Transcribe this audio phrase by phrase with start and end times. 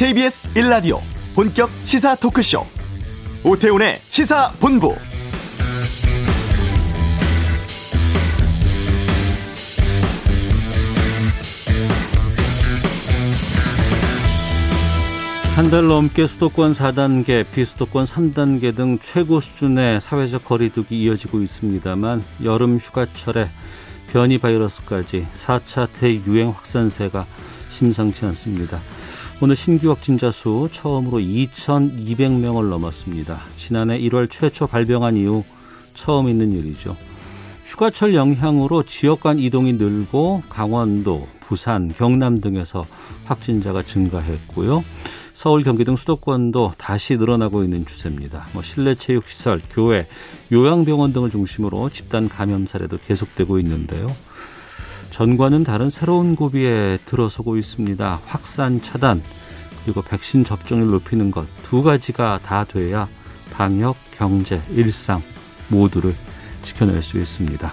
[0.00, 0.98] KBS 1라디오
[1.34, 2.64] 본격 시사 토크쇼
[3.44, 4.94] 오태훈의 시사본부
[15.54, 22.78] 한 달 넘게 수도권 4단계, 비수도권 3단계 등 최고 수준의 사회적 거리두기 이어지고 있습니다만 여름
[22.78, 23.50] 휴가철에
[24.10, 27.26] 변이 바이러스까지 4차 대유행 확산세가
[27.68, 28.80] 심상치 않습니다.
[29.42, 33.40] 오늘 신규 확진자 수 처음으로 2,200명을 넘었습니다.
[33.56, 35.44] 지난해 1월 최초 발병한 이후
[35.94, 36.94] 처음 있는 일이죠.
[37.64, 42.84] 휴가철 영향으로 지역 간 이동이 늘고 강원도, 부산, 경남 등에서
[43.24, 44.84] 확진자가 증가했고요.
[45.32, 48.46] 서울, 경기 등 수도권도 다시 늘어나고 있는 추세입니다.
[48.52, 50.06] 뭐 실내 체육 시설, 교회,
[50.52, 54.06] 요양병원 등을 중심으로 집단 감염 사례도 계속되고 있는데요.
[55.10, 58.20] 전과는 다른 새로운 고비에 들어서고 있습니다.
[58.26, 59.22] 확산 차단
[59.84, 63.06] 그리고 백신 접종률 높이는 것 두 가지가 다 돼야
[63.52, 65.22] 방역, 경제, 일상
[65.68, 66.16] 모두를
[66.62, 67.72] 지켜낼 수 있습니다.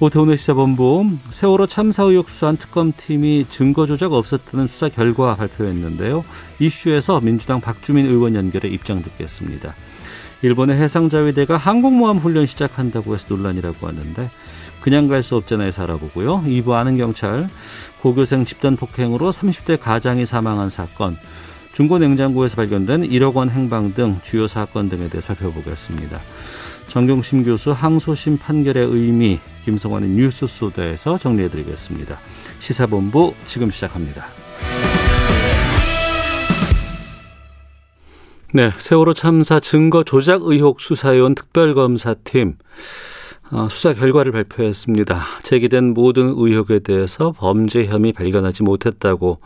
[0.00, 6.24] 오태훈의 시사본부 세월호 참사 의혹 수사한 특검팀이 증거 조작 없었다는 수사 결과 발표했는데요.
[6.58, 9.74] 이슈에서 민주당 박주민 의원 연결해 입장 듣겠습니다.
[10.42, 14.28] 일본의 해상자위대가 항공모함 훈련 시작한다고 해서 논란이라고 하는데
[14.82, 16.42] 그냥 갈 수 없잖아요 살아보고요.
[16.42, 17.48] 2부 아는 경찰
[18.00, 21.16] 고교생 집단 폭행으로 30대 가장이 사망한 사건
[21.72, 26.18] 중고 냉장고에서 발견된 1억 원 행방 등 주요 사건 등에 대해 살펴보겠습니다.
[26.88, 32.18] 정경심 교수 항소심 판결의 의미 김성환의 뉴스 소다에서 정리해드리겠습니다.
[32.60, 34.26] 시사본부 지금 시작합니다.
[38.52, 43.21] 네, 세월호 참사 증거 조작 의혹 수사위원 특별검사팀 어,
[43.70, 45.22] 수사 결과를 발표했습니다.
[45.42, 49.38] 제기된 모든 의혹에 대해서 범죄 혐의 발견하지 못했다고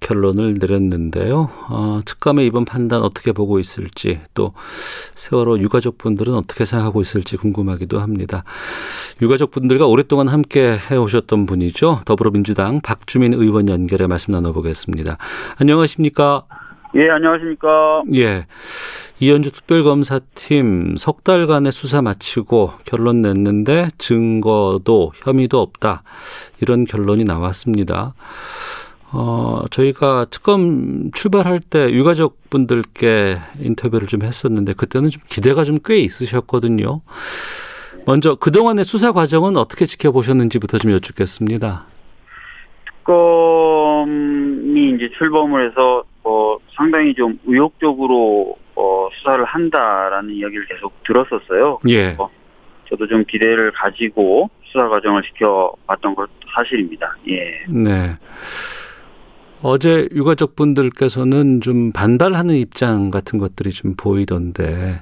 [0.00, 1.50] 결론을 내렸는데요.
[1.68, 4.52] 어, 특검의 이번 판단 어떻게 보고 있을지 또
[5.14, 8.44] 세월호 유가족분들은 어떻게 생각하고 있을지 궁금하기도 합니다.
[9.20, 12.02] 유가족분들과 오랫동안 함께 해오셨던 분이죠.
[12.04, 15.18] 더불어민주당 박주민 의원 연결해 말씀 나눠보겠습니다.
[15.56, 16.44] 안녕하십니까?
[16.94, 18.02] 예, 안녕하십니까?
[18.14, 18.46] 예.
[19.20, 26.02] 이현주 특별검사팀 석 달간의 수사 마치고 결론 냈는데 증거도 혐의도 없다.
[26.60, 28.14] 이런 결론이 나왔습니다.
[29.10, 35.98] 어, 저희가 특검 출발할 때 유가족 분들께 인터뷰를 좀 했었는데 그때는 좀 기대가 좀 꽤
[35.98, 37.00] 있으셨거든요.
[38.06, 41.86] 먼저 그동안의 수사 과정은 어떻게 지켜보셨는지부터 좀 여쭙겠습니다.
[43.04, 51.78] 특검이 이제 출범을 해서 뭐 상당히 좀 의욕적으로 어, 수사를 한다라는 이야기를 계속 들었었어요.
[51.88, 52.18] 예.
[52.90, 57.16] 저도 좀 기대를 가지고 수사 과정을 지켜봤던 것도 사실입니다.
[57.28, 57.64] 예.
[57.66, 58.18] 네.
[59.62, 65.00] 어제 유가족 분들께서는 좀 반발하는 입장 같은 것들이 좀 보이던데,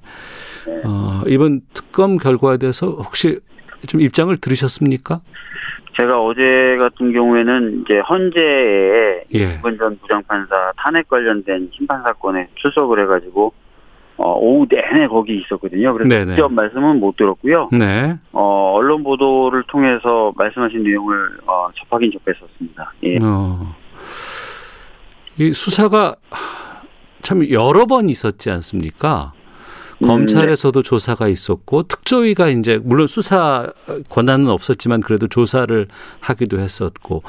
[0.85, 3.41] 어, 이번 특검 결과에 대해서 혹시
[3.89, 5.21] 좀 입장을 들으셨습니까?
[5.97, 9.55] 제가 어제 같은 경우에는 이제 헌재에 예.
[9.59, 13.53] 이번전 부장판사 탄핵 관련된 심판 사건에 출석을 해가지고
[14.19, 15.93] 어, 오후 내내 거기 있었거든요.
[15.93, 16.33] 그래서 네네.
[16.33, 17.71] 직접 말씀은 못 들었고요.
[17.73, 18.17] 네.
[18.33, 22.93] 어, 언론 보도를 통해서 말씀하신 내용을 어, 접하긴 접했었습니다.
[23.05, 23.19] 예.
[23.23, 23.75] 어,
[25.39, 26.17] 이 수사가
[27.23, 29.33] 참 여러 번 있었지 않습니까?
[30.03, 33.73] 음, 검찰에서도 조사가 있었고 특조위가 이제 물론 수사
[34.09, 35.87] 권한은 없었지만 그래도 조사를
[36.21, 37.23] 하기도 했었고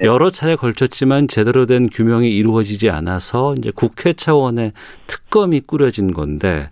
[0.00, 0.06] 네.
[0.06, 4.72] 여러 차례 걸쳤지만 제대로 된 규명이 이루어지지 않아서 이제 국회 차원의
[5.06, 6.70] 특검이 꾸려진 건데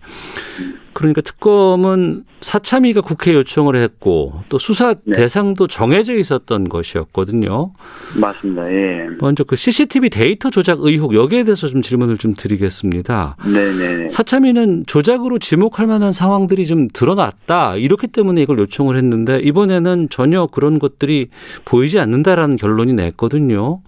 [0.93, 5.15] 그러니까 특검은 사참위가 국회 요청을 했고 또 수사 네.
[5.15, 7.71] 대상도 정해져 있었던 것이었거든요.
[8.19, 8.71] 맞습니다.
[8.71, 9.07] 예.
[9.19, 13.37] 먼저 그 CCTV 데이터 조작 의혹 여기에 대해서 좀 질문을 좀 드리겠습니다.
[13.45, 14.09] 네네네.
[14.09, 17.75] 사참위는 조작으로 지목할 만한 상황들이 좀 드러났다.
[17.77, 21.29] 이렇기 때문에 이걸 요청을 했는데 이번에는 전혀 그런 것들이
[21.65, 23.81] 보이지 않는다라는 결론이 냈거든요.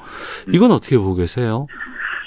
[0.51, 1.67] 이건 어떻게 보고 계세요?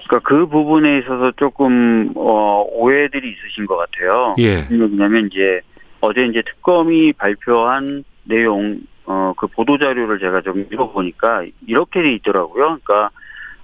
[0.09, 4.35] 그러니까 그 부분에 있어서 조금 어, 오해들이 있으신 것 같아요.
[4.39, 4.67] 예.
[4.71, 5.61] 왜냐면 이제
[6.01, 12.79] 어제 이제 특검이 발표한 내용 어, 그 보도 자료를 제가 좀 읽어보니까 이렇게 돼 있더라고요.
[12.83, 13.11] 그러니까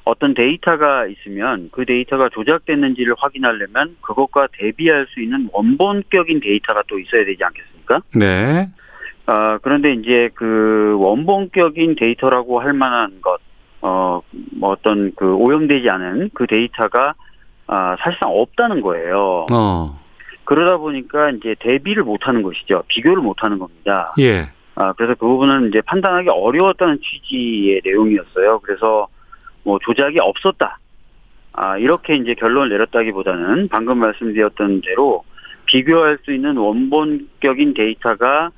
[0.05, 7.25] 어떤 데이터가 있으면 그 데이터가 조작됐는지를 확인하려면 그것과 대비할 수 있는 원본격인 데이터가 또 있어야
[7.25, 8.03] 되지 않겠습니까?
[8.15, 8.69] 네.
[9.27, 13.41] 아, 그런데 이제 그 원본격인 데이터라고 할 만한 것,
[13.85, 14.23] 어,
[14.57, 17.13] 뭐 어떤 그 오염되지 않은 그 데이터가
[17.67, 19.45] 아, 사실상 없다는 거예요.
[19.53, 20.01] 어.
[20.45, 22.83] 그러다 보니까 이제 대비를 못 하는 것이죠.
[22.89, 24.15] 비교를 못 하는 겁니다.
[24.19, 24.49] 예.
[24.75, 28.61] 아, 그래서 그 부분은 이제 판단하기 어려웠다는 취지의 내용이었어요.
[28.61, 29.09] 그래서
[29.65, 30.79] 뭐 조작이 없었다.
[31.53, 35.25] 아, 이렇게 이제 결론을 내렸다기보다는 방금 말씀드렸던 대로
[35.67, 38.51] 비교할 수 있는 원본격인 데이터가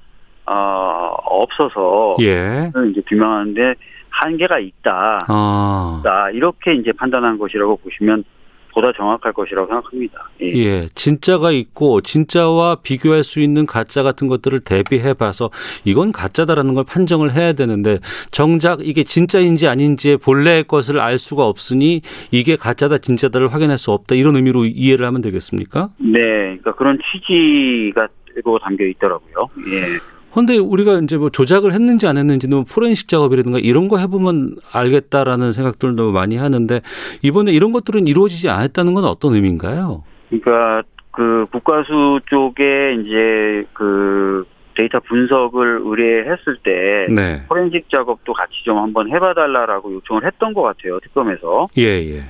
[0.46, 2.70] 어, 없어서 예.
[2.90, 3.75] 이제 규명하는데
[4.17, 5.27] 한계가 있다.
[5.29, 6.01] 아.
[6.05, 8.25] 다 이렇게 이제 판단한 것이라고 보시면
[8.73, 10.29] 보다 정확할 것이라고 생각합니다.
[10.43, 10.53] 예.
[10.55, 15.51] 예, 진짜가 있고 진짜와 비교할 수 있는 가짜 같은 것들을 대비해 봐서
[15.87, 18.01] 이건 가짜다라는 걸 판정을 해야 되는데
[18.33, 24.15] 정작 이게 진짜인지 아닌지의 본래의 것을 알 수가 없으니 이게 가짜다 진짜다를 확인할 수 없다
[24.15, 25.89] 이런 의미로 이해를 하면 되겠습니까?
[25.97, 28.09] 네, 그러니까 그런 취지가
[28.45, 29.49] 또 담겨 있더라고요.
[29.71, 30.16] 예.
[30.32, 35.52] 근데 우리가 이제 뭐 조작을 했는지 안 했는지는 뭐 포렌식 작업이라든가 이런 거 해보면 알겠다라는
[35.52, 36.82] 생각들도 많이 하는데
[37.23, 40.05] 이번에 이런 것들은 이루어지지 않았다는 건 어떤 의미인가요?
[40.28, 44.44] 그러니까 그 국가수 쪽에 이제 그
[44.76, 47.43] 데이터 분석을 의뢰했을 때 네.
[47.49, 51.69] 포렌식 작업도 같이 좀 한번 해봐달라라고 요청을 했던 것 같아요 특검에서.
[51.79, 52.25] 예, 예.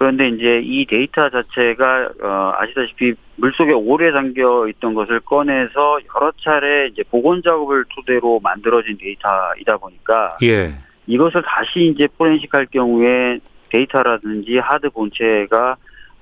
[0.00, 6.32] 그런데 이제 이 데이터 자체가 어, 아시다시피 물 속에 오래 잠겨 있던 것을 꺼내서 여러
[6.42, 10.74] 차례 이제 복원 작업을 토대로 만들어진 데이터이다 보니까 예.
[11.06, 15.76] 이것을 다시 이제 forensic할 경우에 데이터라든지 하드 본체가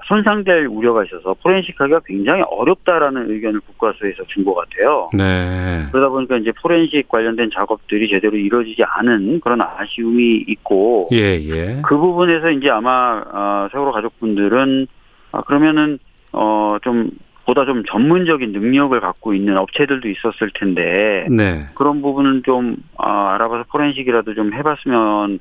[0.07, 5.11] 손상될 우려가 있어서 forensic하기가 굉장히 어렵다라는 의견을 국과수에서 준 것 같아요.
[5.13, 5.87] 네.
[5.93, 11.83] 그러다 보니까 이제 포렌식 관련된 작업들이 제대로 이루어지지 않은 그런 아쉬움이 있고 예, 예.
[11.85, 14.87] 그 부분에서 이제 아마 어, 세월호 가족분들은
[15.33, 15.99] 아, 그러면은
[16.33, 17.11] 어좀
[17.45, 21.67] 보다 좀 전문적인 능력을 갖고 있는 업체들도 있었을 텐데 네.
[21.75, 25.39] 그런 부분은 좀 아, 알아봐서 포렌식이라도 좀 해봤으면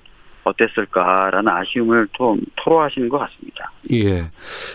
[0.48, 3.72] 어땠을까라는 아쉬움을 좀 토로하시는 것 같습니다.
[3.94, 4.30] 예.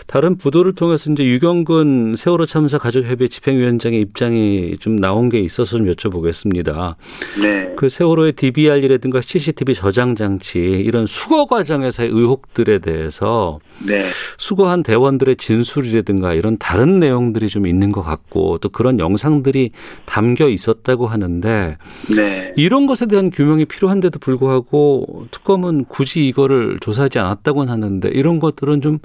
[0.07, 5.87] 다른 보도를 통해서 이제 유경근 세월호 참사 가족협의 집행위원장의 입장이 좀 나온 게 있어서 좀
[5.87, 6.95] 여쭤보겠습니다.
[7.41, 7.73] 네.
[7.75, 14.09] 그 세월호의 DVR이라든가 CCTV 저장 장치 이런 수거 과정에서의 의혹들에 대해서 네.
[14.37, 19.71] 수거한 대원들의 진술이라든가 이런 다른 내용들이 좀 있는 것 같고 또 그런 영상들이
[20.05, 21.77] 담겨 있었다고 하는데
[22.15, 22.53] 네.
[22.55, 28.81] 이런 것에 대한 규명이 필요한데도 불구하고 특검 은 굳이 이거를 조사하지 않았다고는 하는데 이런 것들은
[28.81, 28.99] 좀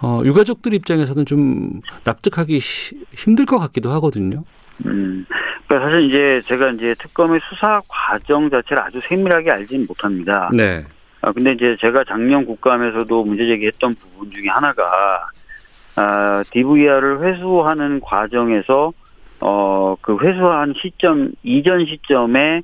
[0.00, 4.44] 어, 유가족들 입장에서는 좀 납득하기 시, 힘들 것 같기도 하거든요.
[4.86, 5.26] 음.
[5.66, 10.50] 그러니까 사실 이제 제가 이제 특검의 수사 과정 자체를 아주 세밀하게 알지는 못합니다.
[10.52, 10.84] 네.
[11.20, 15.26] 아, 근데 이제 제가 작년 국감에서도 문제 제기했던 부분 중에 하나가,
[15.96, 18.92] 아, DVR을 회수하는 과정에서,
[19.40, 22.62] 어, 그 회수한 시점, 이전 시점에,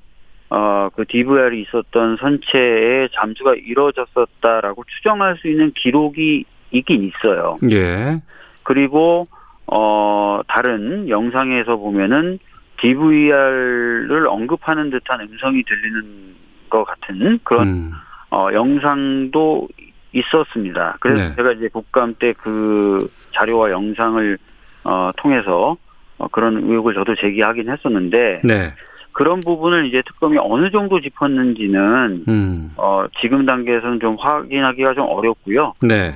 [0.50, 7.58] 어, 그 DVR이 있었던 선체의 잠수가 이루어졌었다라고 추정할 수 있는 기록이 있긴 있어요.
[7.72, 8.20] 예.
[8.62, 9.26] 그리고,
[9.66, 12.38] 어, 다른 영상에서 보면은
[12.80, 16.34] DVR을 언급하는 듯한 음성이 들리는
[16.68, 17.92] 것 같은 그런 음.
[18.30, 19.68] 어, 영상도
[20.12, 20.96] 있었습니다.
[21.00, 21.36] 그래서 네.
[21.36, 24.38] 제가 이제 국감 때 그 자료와 영상을
[24.84, 25.76] 어, 통해서
[26.18, 28.72] 어, 그런 의혹을 저도 제기하긴 했었는데 네.
[29.14, 32.72] 그런 부분을 이제 특검이 어느 정도 짚었는지는 음.
[32.76, 35.72] 어, 지금 단계에서는 좀 확인하기가 좀 어렵고요.
[35.80, 36.14] 네.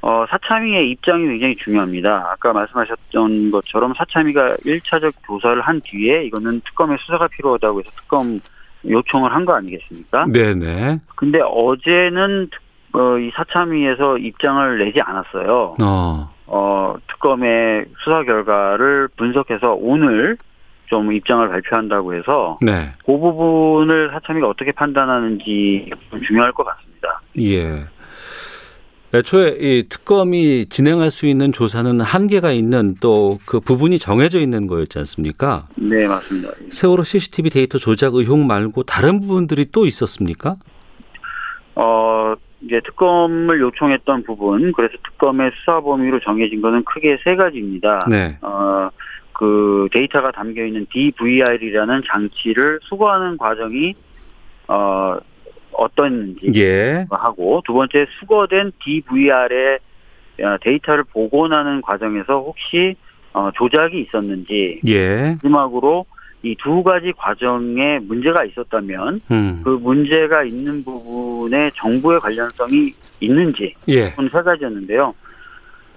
[0.00, 2.30] 어, 사참위의 입장이 굉장히 중요합니다.
[2.32, 8.40] 아까 말씀하셨던 것처럼 사참위가 1차적 조사를 한 뒤에 이거는 특검의 수사가 필요하다고 해서 특검
[8.88, 10.26] 요청을 한 거 아니겠습니까?
[10.32, 10.98] 네네.
[11.16, 12.62] 근데 어제는 특-
[12.94, 15.74] 어, 이 사참위에서 입장을 내지 않았어요.
[15.82, 16.30] 어.
[16.46, 20.36] 어, 특검의 수사 결과를 분석해서 오늘
[20.92, 22.92] 좀 입장을 발표한다고 해서 네.
[23.06, 27.22] 그 부분을 사참위가 어떻게 판단하는지 좀 중요할 것 같습니다.
[27.38, 27.86] 예.
[29.14, 34.98] 애초에 이 특검이 진행할 수 있는 조사는 한계가 있는 또 그 부분이 정해져 있는 거였지
[34.98, 35.66] 않습니까?
[35.76, 36.50] 네, 맞습니다.
[36.70, 40.56] 세월호 CCTV 데이터 조작 의혹 말고 다른 부분들이 또 있었습니까?
[41.74, 47.98] 어, 이제 특검을 요청했던 부분, 그래서 특검의 수사 범위로 정해진 거는 크게 세 가지입니다.
[48.10, 48.36] 네.
[48.42, 48.90] 어,
[49.42, 53.92] 그 데이터가 담겨 있는 DVR이라는 장치를 수거하는 과정이
[54.68, 55.16] 어,
[55.72, 57.04] 어떤지 예.
[57.10, 59.80] 하고 두 번째 수거된 DVR의
[60.42, 62.94] 어, 데이터를 복원하는 과정에서 혹시
[63.32, 65.32] 어, 조작이 있었는지 예.
[65.42, 66.06] 마지막으로
[66.44, 69.60] 이 두 가지 과정에 문제가 있었다면 음.
[69.64, 74.04] 그 문제가 있는 부분에 정부의 관련성이 있는지 예.
[74.10, 75.12] 세 가지였는데요.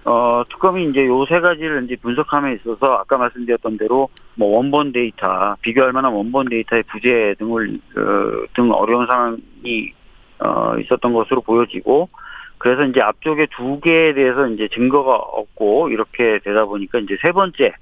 [0.05, 5.55] 어, 특검이 이제 요 세 가지를 이제 분석함에 있어서 아까 말씀드렸던 대로 뭐 원본 데이터,
[5.61, 9.91] 비교할 만한 원본 데이터의 부재 등을, 어, 등 어려운 상황이,
[10.39, 12.09] 어, 있었던 것으로 보여지고,
[12.59, 17.73] 그래서 이제 앞쪽에 두 개에 대해서 이제 증거가 없고, 이렇게 되다 보니까 이제 세 번째,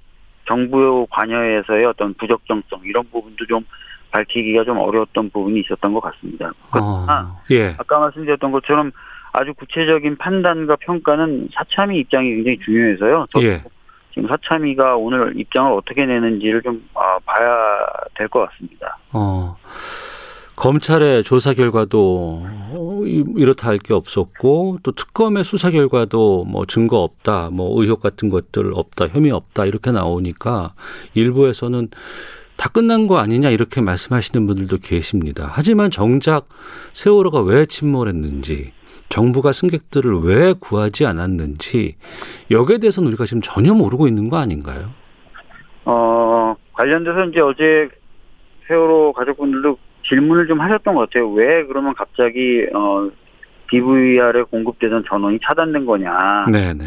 [0.48, 3.66] 정부 관여에서의 어떤 부적정성, 이런 부분도 좀
[4.12, 6.52] 밝히기가 좀 어려웠던 부분이 있었던 것 같습니다.
[6.72, 7.42] 그러나 어.
[7.52, 7.76] 예.
[7.78, 8.92] 아까 말씀드렸던 것처럼
[9.34, 13.26] 아주 구체적인 판단과 평가는 사참위 입장이 굉장히 중요해서요.
[13.42, 13.64] 예.
[14.14, 17.48] 지금 사참위가 오늘 입장을 어떻게 내는지를 좀 아, 봐야
[18.16, 18.98] 될 것 같습니다.
[19.12, 19.58] 어.
[20.56, 27.00] 검찰의 조사 결과도 어, 이- 이렇다 할 게 없었고 또 특검의 수사 결과도 뭐 증거
[27.02, 30.74] 없다, 뭐 의혹 같은 것들 없다, 혐의 없다 이렇게 나오니까
[31.16, 31.90] 일부에서는
[32.56, 35.50] 다 끝난 거 아니냐 이렇게 말씀하시는 분들도 계십니다.
[35.52, 36.48] 하지만 정작
[36.94, 38.72] 세월호가 왜 침몰했는지
[39.14, 41.98] 정부가 승객들을 왜 구하지 않았는지
[42.50, 44.90] 여기에 대해서는 우리가 지금 전혀 모르고 있는 거 아닌가요?
[45.86, 47.90] 어, 관련돼서 이제 어제
[48.68, 49.78] 세월호 가족분들도
[50.10, 51.30] 질문을 좀 하셨던 것 같아요.
[51.30, 53.08] 왜 그러면 갑자기, 어,
[53.70, 56.46] DVR에 공급되던 전원이 차단된 거냐.
[56.52, 56.86] 네, 네.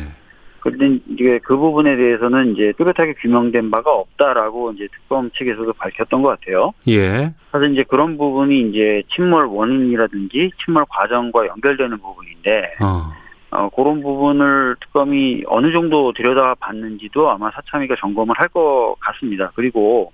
[0.67, 6.29] 그런데 이제 그 부분에 대해서는 이제 뚜렷하게 규명된 바가 없다라고 이제 특검 측에서도 밝혔던 것
[6.29, 6.73] 같아요.
[6.89, 7.33] 예.
[7.53, 13.13] 사실 이제 그런 부분이 이제 침몰 원인이라든지 침몰 과정과 연결되는 부분인데, 어.
[13.53, 19.53] 어, 그런 부분을 특검이 어느 정도 들여다봤는지도 아마 사참위가 점검을 할 것 같습니다.
[19.55, 20.13] 그리고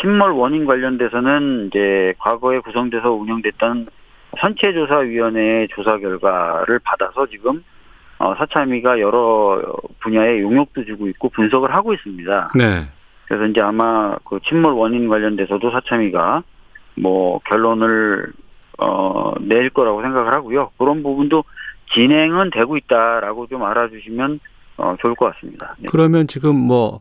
[0.00, 3.88] 침몰 원인 관련돼서는 이제 과거에 구성돼서 운영됐던
[4.40, 7.62] 선체조사위원회의 조사 결과를 받아서 지금
[8.20, 9.62] 어, 사참위가 여러
[10.00, 12.50] 분야에 용역도 주고 있고 분석을 하고 있습니다.
[12.54, 12.84] 네.
[13.26, 16.42] 그래서 이제 아마 그 침몰 원인 관련돼서도 사참위가
[16.96, 18.30] 뭐 결론을
[18.78, 20.70] 어, 낼 거라고 생각을 하고요.
[20.76, 21.44] 그런 부분도
[21.94, 24.40] 진행은 되고 있다라고 좀 알아주시면
[24.76, 25.74] 어, 좋을 것 같습니다.
[25.78, 25.88] 네.
[25.90, 27.00] 그러면 지금 뭐,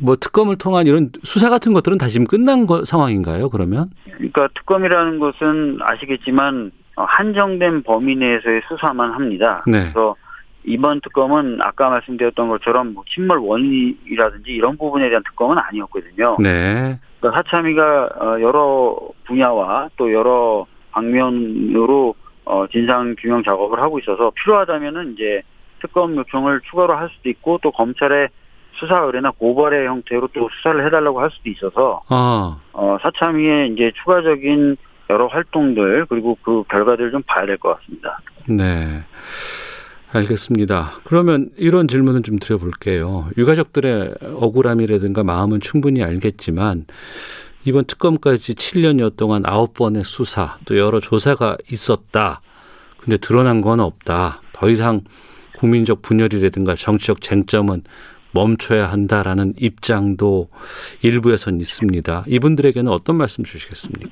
[0.00, 3.90] 뭐 특검을 통한 이런 수사 같은 것들은 다 지금 끝난 거, 상황인가요, 그러면?
[4.16, 9.62] 그러니까 특검이라는 것은 아시겠지만 어, 한정된 범위 내에서의 수사만 합니다.
[9.66, 9.80] 네.
[9.80, 10.16] 그래서
[10.64, 16.36] 이번 특검은 아까 말씀드렸던 것처럼 뭐 침몰 원인이라든지 이런 부분에 대한 특검은 아니었거든요.
[16.40, 16.98] 네.
[17.20, 22.14] 그러니까 사참위가 어, 여러 분야와 또 여러 방면으로
[22.44, 25.42] 어, 진상 규명 작업을 하고 있어서 필요하다면은 이제
[25.80, 28.28] 특검 요청을 추가로 할 수도 있고 또 검찰의
[28.74, 34.76] 수사 의뢰나 고발의 형태로 또 수사를 해달라고 할 수도 있어서 아, 어, 사참위의 이제 추가적인
[35.10, 38.18] 여러 활동들 그리고 그 결과들을 좀 봐야 될 것 같습니다.
[38.48, 39.02] 네.
[40.10, 40.92] 알겠습니다.
[41.04, 43.28] 그러면 이런 질문은 좀 드려볼게요.
[43.36, 46.86] 유가족들의 억울함이라든가 마음은 충분히 알겠지만
[47.64, 52.40] 이번 특검까지 7년여 동안 9번의 수사 또 여러 조사가 있었다.
[52.98, 54.40] 근데 드러난 건 없다.
[54.52, 55.02] 더 이상
[55.58, 57.82] 국민적 분열이라든가 정치적 쟁점은
[58.32, 60.48] 멈춰야 한다라는 입장도
[61.02, 62.24] 일부에선 있습니다.
[62.28, 64.10] 이분들에게는 어떤 말씀 주시겠습니까?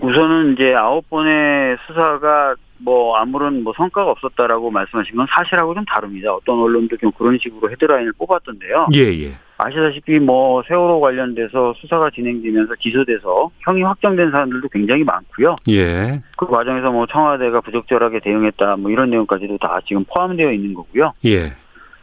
[0.00, 6.32] 우선은 이제 아홉 번의 수사가 뭐 아무런 뭐 성과가 없었다라고 말씀하신 건 사실하고 좀 다릅니다.
[6.34, 8.88] 어떤 언론도 좀 그런 식으로 헤드라인을 뽑았던데요.
[8.94, 9.32] 예, 예.
[9.58, 15.56] 아시다시피 뭐 세월호 관련돼서 수사가 진행되면서 기소돼서 형이 확정된 사람들도 굉장히 많고요.
[15.70, 16.20] 예.
[16.36, 21.14] 그 과정에서 뭐 청와대가 부적절하게 대응했다 뭐 이런 내용까지도 다 지금 포함되어 있는 거고요.
[21.24, 21.54] 예.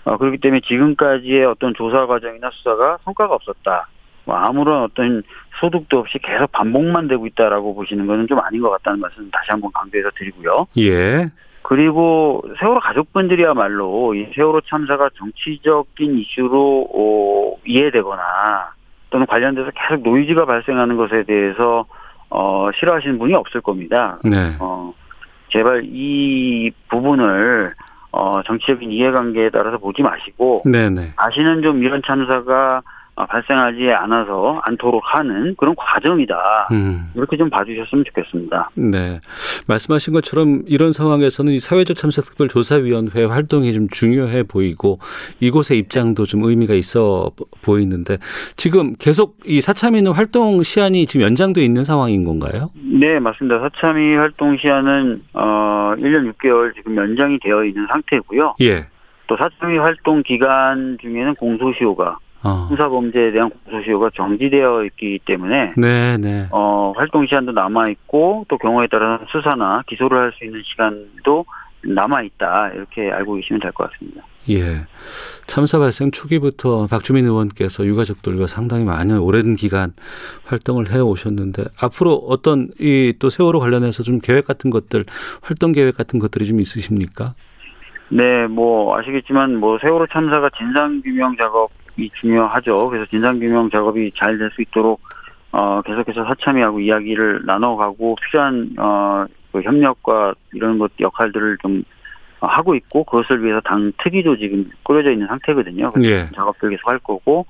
[0.06, 3.88] 어, 그렇기 때문에 지금까지의 어떤 조사 과정이나 수사가 성과가 없었다.
[4.26, 5.24] 뭐 아무런 어떤
[5.60, 9.72] 소득도 없이 계속 반복만 되고 있다라고 보시는 것은 좀 아닌 것 같다는 말씀 다시 한번
[9.74, 10.68] 강조해서 드리고요.
[10.78, 11.30] 예.
[11.62, 18.74] 그리고 세월호 가족분들이야말로 이 세월호 참사가 정치적인 이슈로 어, 이해되거나
[19.10, 21.86] 또는 관련돼서 계속 노이즈가 발생하는 것에 대해서
[22.30, 24.20] 어, 싫어하시는 분이 없을 겁니다.
[24.24, 24.56] 네.
[24.60, 24.94] 어,
[25.50, 27.74] 제발 이 부분을
[28.12, 31.14] 어, 정치적인 이해관계에 따라서 보지 마시고 네네.
[31.16, 32.82] 다시는 좀 이런 참사가 어,
[33.16, 36.68] 발생하지 않아서 않도록 하는 그런 과정이다.
[36.72, 37.12] 음.
[37.16, 38.72] 이렇게 좀 봐주셨으면 좋겠습니다.
[38.76, 39.20] 네.
[39.68, 45.00] 말씀하신 것처럼 이런 상황에서는 이 사회적 참사 특별조사위원회 활동이 좀 중요해 보이고
[45.40, 48.18] 이곳의 입장도 좀 의미가 있어 보- 보이는데
[48.56, 52.70] 지금 계속 이 사참위는 활동 시한이 지금 연장돼 있는 상황인 건가요?
[52.76, 53.60] 네, 맞습니다.
[53.60, 58.56] 사참위 활동 시한은 어 1년 6개월 지금 연장이 되어 있는 상태고요.
[58.62, 58.88] 예.
[59.28, 62.68] 또 사참위 활동 기간 중에는 공소시효가 어.
[62.70, 66.48] 형사 범죄에 대한 공소시효가 정지되어 있기 때문에 네, 네.
[66.52, 71.46] 어 활동 시한도 남아 있고 또 경우에 따라서 수사나 기소를 할 수 있는 시간도
[71.86, 74.22] 남아 있다 이렇게 알고 계시면 될 것 같습니다.
[74.50, 74.82] 예.
[75.48, 79.94] 참사 발생 초기부터 박주민 의원께서 유가족들과 상당히 많은 오랜 기간
[80.46, 85.06] 활동을 해 오셨는데 앞으로 어떤 이 또 세월호 관련해서 좀 계획 같은 것들
[85.42, 87.36] 활동 계획 같은 것들이 좀 있으십니까?
[88.10, 92.90] 네, 뭐 아시겠지만 뭐 세월호 참사가 진상 규명 작업 이 중요하죠.
[92.90, 95.02] 그래서 진상 규명 작업이 잘 될 수 있도록
[95.52, 101.84] 어 계속해서 사참위하고 이야기를 나눠가고 필요한 어 그 협력과 이런 것 역할들을 좀
[102.42, 105.92] 어, 하고 있고 그것을 위해서 당 특위도 지금 꾸려져 있는 상태거든요.
[106.04, 106.28] 예.
[106.36, 107.46] 작업들 계속 할 거고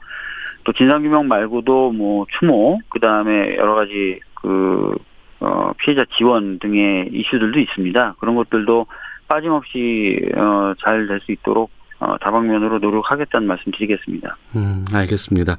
[0.65, 4.93] 또 진상 규명 말고도 뭐 추모 그 다음에 여러 가지 그
[5.39, 8.15] 어, 피해자 지원 등의 이슈들도 있습니다.
[8.19, 8.85] 그런 것들도
[9.29, 11.82] 빠짐없이 어, 잘 될 수 있도록 어,
[12.21, 14.37] 다방면으로 노력하겠다는 말씀 드리겠습니다.
[14.55, 15.57] 음, 알겠습니다.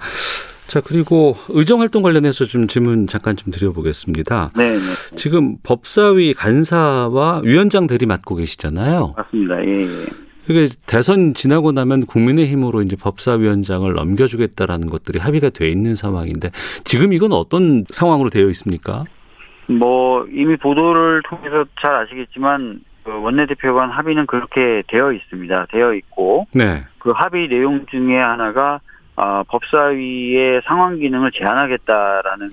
[0.67, 4.53] 자, 그리고 의정 활동 관련해서 좀 질문 잠깐 좀 드려보겠습니다.
[4.57, 4.81] 네, 네.
[5.15, 9.15] 지금 법사위 간사와 위원장 대리 맡고 계시잖아요.
[9.17, 9.65] 맞습니다.
[9.65, 10.07] 예, 예.
[10.49, 16.51] 이게 대선 지나고 나면 국민의힘으로 이제 법사위원장을 넘겨주겠다라는 것들이 합의가 돼 있는 상황인데
[16.85, 19.05] 지금 이건 어떤 상황으로 되어 있습니까?
[19.69, 25.67] 뭐 이미 보도를 통해서 잘 아시겠지만 그 원내대표 간 합의는 그렇게 되어 있습니다.
[25.71, 26.85] 되어 있고 네.
[26.99, 28.81] 그 합의 내용 중에 하나가
[29.17, 32.51] 아, 법사위의 상황 기능을 제한하겠다라는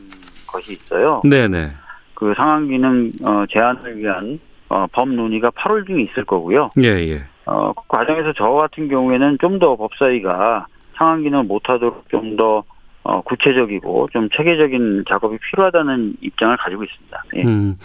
[0.48, 1.22] 것이 있어요.
[1.24, 1.72] 네네.
[2.14, 4.40] 그 상황 기능 어, 제한을 위한
[4.70, 6.70] 어, 법 논의가 8월 중에 있을 거고요.
[6.84, 7.24] 예, 예.
[7.46, 12.64] 어, 그 과정에서 저 같은 경우에는 좀 더 법사위가 상황 기능을 못하도록 좀더
[13.04, 17.24] 어, 구체적이고 좀 체계적인 작업이 필요하다는 입장을 가지고 있습니다.
[17.38, 17.44] 예.
[17.44, 17.78] 음,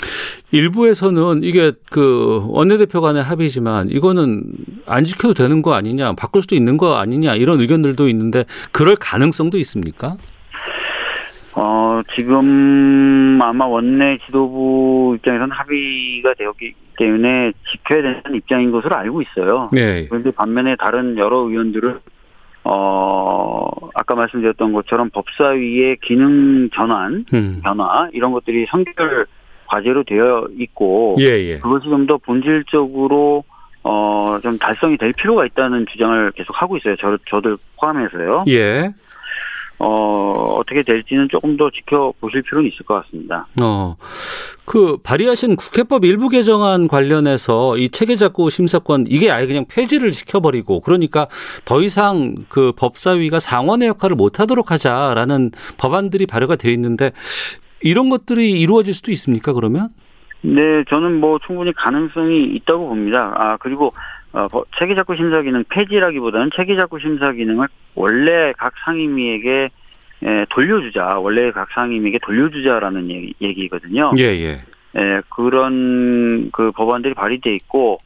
[0.50, 4.44] 일부에서는 이게 그 원내대표 간의 합의지만 이거는
[4.86, 9.56] 안 지켜도 되는 거 아니냐, 바꿀 수도 있는 거 아니냐 이런 의견들도 있는데 그럴 가능성도
[9.58, 10.16] 있습니까?
[11.54, 19.70] 어, 지금 아마 원내 지도부 입장에서는 합의가 되었기 때문에 지켜야 되는 입장인 것으로 알고 있어요.
[19.72, 20.06] 네.
[20.08, 22.00] 그런데 반면에 다른 여러 의원들은
[22.64, 23.55] 어,
[23.94, 27.60] 아까 말씀드렸던 것처럼 법사위의 기능 전환, 음.
[27.62, 29.26] 변화 이런 것들이 선결
[29.66, 31.58] 과제로 되어 있고 예, 예.
[31.58, 33.44] 그것이 좀 더 본질적으로
[33.82, 36.96] 어, 좀 달성이 될 필요가 있다는 주장을 계속 하고 있어요.
[36.96, 38.44] 저, 저들 포함해서요.
[38.48, 38.92] 예.
[39.78, 43.46] 어, 어떻게 될지는 조금 더 지켜보실 필요는 있을 것 같습니다.
[43.60, 43.96] 어,
[44.64, 51.28] 그 발의하신 국회법 일부 개정안 관련해서 이 체계작구 심사권 이게 아예 그냥 폐지를 시켜버리고 그러니까
[51.64, 57.12] 더 이상 그 법사위가 상원의 역할을 못하도록 하자라는 법안들이 발의가 돼 있는데
[57.82, 59.90] 이런 것들이 이루어질 수도 있습니까 그러면?
[60.40, 63.34] 네, 저는 뭐 충분히 가능성이 있다고 봅니다.
[63.36, 63.92] 아, 그리고
[64.36, 64.46] 어,
[64.78, 69.70] 체계작구 심사 기능 폐지라기보다는 체계작구 심사 기능을 원래 각 상임위에게
[70.22, 71.18] 에, 돌려주자.
[71.18, 74.12] 원래 각 상임위에게 돌려주자라는 얘기, 얘기거든요.
[74.18, 74.50] 예, 예.
[74.94, 77.98] 에, 그런 그 법안들이 발의돼 있고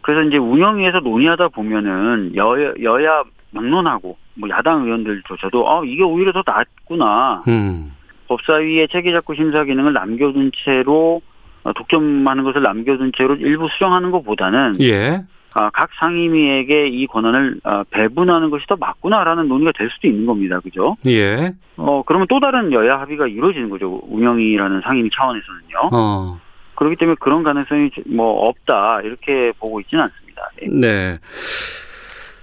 [0.00, 6.42] 그래서 이제 운영위에서 논의하다 보면은 여야, 여야 막론하고 뭐 야당 의원들조차도 아 이게 오히려 더
[6.46, 7.42] 낫구나.
[7.48, 7.92] 음.
[8.28, 11.20] 법사위의 체계작구 심사 기능을 남겨둔 채로
[11.64, 15.22] 어, 독점하는 것을 남겨둔 채로 일부 수정하는 것보다는 예.
[15.56, 20.60] 아, 각 상임위에게 이 권한을 아, 배분하는 것이 더 맞구나라는 논의가 될 수도 있는 겁니다.
[20.60, 20.96] 그죠?
[21.06, 21.54] 예.
[21.76, 24.00] 어, 그러면 또 다른 여야 합의가 이루어지는 거죠.
[24.08, 25.90] 운영위라는 상임위 차원에서는요.
[25.92, 26.40] 어.
[26.74, 30.50] 그렇기 때문에 그런 가능성이 뭐 없다 이렇게 보고 있지는 않습니다.
[30.60, 30.68] 네.
[30.68, 31.18] 네.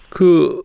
[0.09, 0.61] 그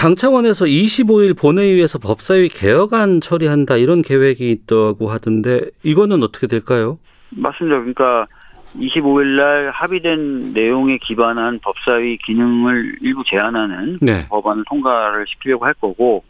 [0.00, 6.98] 당 차원에서 25일 본회의에서 법사위 개혁안 처리한다 이런 계획이 있다고 하던데 이거는 어떻게 될까요?
[7.28, 7.76] 맞습니다.
[7.76, 8.26] 그러니까
[8.76, 14.26] 25일 날 합의된 내용에 기반한 법사위 기능을 일부 제한하는 네.
[14.28, 16.24] 법안을 통과를 시키려고 할 거고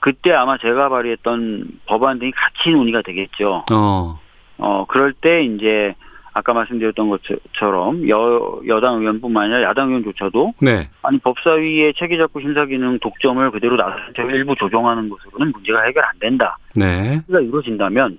[0.00, 3.64] 그때 아마 제가 발의했던 법안 등이 같이 논의가 되겠죠.
[3.72, 4.18] 어.
[4.58, 5.94] 어 그럴 때 이제
[6.32, 10.88] 아까 말씀드렸던 것처럼 여 여당 의원뿐만 아니라 야당 의원조차도 네.
[11.02, 16.58] 아니 법사위의 체계작구 심사 기능 독점을 그대로 놔두고 일부 조정하는 것으로는 문제가 해결 안 된다.
[16.74, 17.22] 네.
[17.30, 18.18] 가 이루어진다면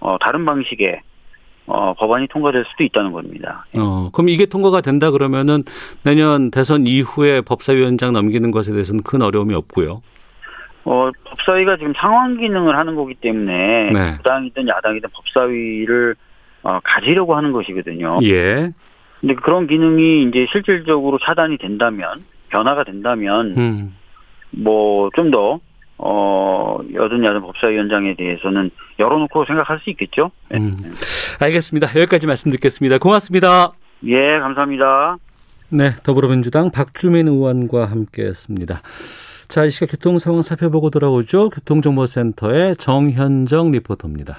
[0.00, 1.00] 어 다른 방식의
[1.66, 3.64] 어, 법안이 통과될 수도 있다는 겁니다.
[3.78, 5.64] 어, 그럼 이게 통과가 된다 그러면은
[6.02, 10.02] 내년 대선 이후에 법사위원장 넘기는 것에 대해서는 큰 어려움이 없고요.
[10.84, 14.16] 어, 법사위가 지금 상황 기능을 하는 거기 때문에 네.
[14.18, 16.14] 여당이든 야당이든 법사위를
[16.62, 18.10] 어, 가지려고 하는 것이거든요.
[18.24, 18.72] 예.
[19.20, 23.96] 근데 그런 기능이 이제 실질적으로 차단이 된다면 변화가 된다면 음.
[24.50, 25.60] 뭐좀더
[26.06, 30.30] 어, 여든 야든 법사위원장에 대해서는 열어놓고 생각할 수 있겠죠.
[30.50, 30.58] 네.
[30.58, 30.70] 음.
[31.40, 31.88] 알겠습니다.
[31.88, 32.98] 여기까지 말씀 듣겠습니다.
[32.98, 33.72] 고맙습니다.
[34.04, 35.16] 예, 감사합니다.
[35.70, 38.82] 네, 더불어민주당 박주민 의원과 함께했습니다.
[39.48, 41.48] 자, 이 시각 교통 상황 살펴보고 돌아오죠.
[41.48, 44.36] 교통정보센터의 정현정 리포터입니다.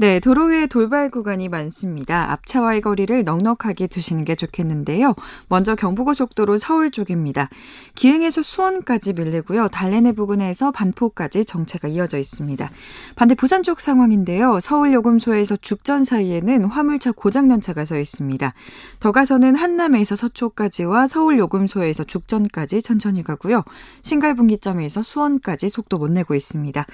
[0.00, 2.32] 네, 도로 위에 돌발 구간이 많습니다.
[2.32, 5.14] 앞차와의 거리를 넉넉하게 두시는 게 좋겠는데요.
[5.48, 7.50] 먼저 경부고속도로 서울 쪽입니다.
[7.96, 9.68] 기흥에서 수원까지 밀리고요.
[9.68, 12.70] 달래내 부근에서 반포까지 정체가 이어져 있습니다.
[13.14, 14.60] 반대 부산 쪽 상황인데요.
[14.60, 18.54] 서울 요금소에서 죽전 사이에는 화물차 고장난 차가 서 있습니다.
[19.00, 23.64] 더 가서는 한남에서 서초까지와 서울 요금소에서 죽전까지 천천히 가고요.
[24.00, 26.86] 신갈분기점에서 수원까지 속도 못 내고 있습니다.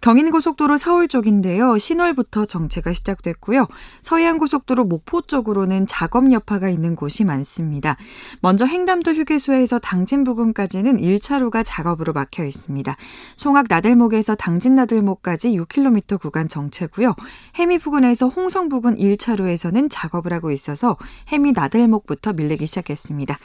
[0.00, 1.78] 경인고속도로 서울 쪽인데요.
[1.78, 3.66] 신월부터 정체가 시작됐고요.
[4.02, 7.96] 서해안고속도로 목포 쪽으로는 작업 여파가 있는 곳이 많습니다.
[8.40, 12.96] 먼저 횡담도 휴게소에서 당진 부근까지는 1차로가 작업으로 막혀 있습니다.
[13.36, 17.14] 송악 나들목에서 당진 나들목까지 6km 구간 정체고요.
[17.54, 20.96] 해미 부근에서 홍성 부근 1차로에서는 작업을 하고 있어서
[21.28, 23.38] 해미 나들목부터 밀리기 시작했습니다.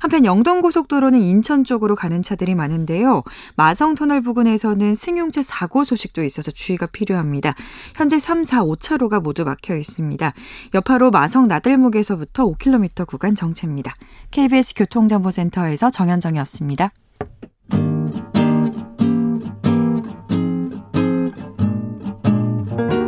[0.00, 3.22] 한편 영동고속도로는 인천 쪽으로 가는 차들이 많은데요.
[3.56, 7.54] 마성터널 부근에서는 승용차 사고 소식도 있어서 주의가 필요합니다.
[7.94, 10.32] 현재 3, 4, 5차로가 모두 막혀 있습니다.
[10.74, 13.94] 여파로 마성 나들목에서부터 5km 구간 정체입니다.
[14.32, 16.90] KBS 교통정보센터에서 정현정이었습니다.